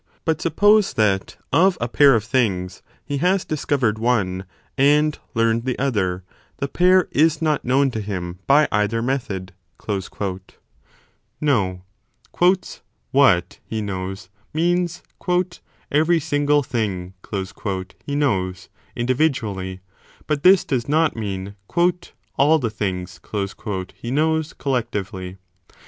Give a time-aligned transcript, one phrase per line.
[0.25, 5.65] But suppose that of a pair of things he has discovered one and 35 learned
[5.65, 6.23] the other,
[6.57, 9.53] the pair is not known to him by either method.
[11.39, 11.81] No:
[13.11, 15.03] what he knows, means
[15.91, 17.13] every single thing
[18.03, 19.81] he knows, individually;
[20.25, 21.55] but this does not 2 mean
[22.37, 23.19] all the things
[24.01, 25.37] he knows, collectively.